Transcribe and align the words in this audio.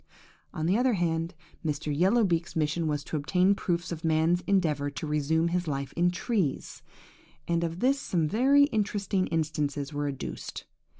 "On 0.51 0.65
the 0.65 0.79
other 0.79 0.93
hand, 0.95 1.35
Mr. 1.63 1.95
Yellow 1.95 2.23
beak's 2.23 2.55
mission 2.55 2.87
was 2.87 3.03
to 3.03 3.17
obtain 3.17 3.53
proofs 3.53 3.91
of 3.91 4.03
man's 4.03 4.41
endeavour 4.47 4.89
to 4.89 5.05
resume 5.05 5.49
his 5.49 5.67
life 5.67 5.93
in 5.93 6.09
trees; 6.09 6.81
and 7.47 7.63
of 7.63 7.81
this 7.81 7.99
some 7.99 8.27
very 8.27 8.63
interesting 8.63 9.27
instances 9.27 9.93
were 9.93 10.07
adduced. 10.07 10.65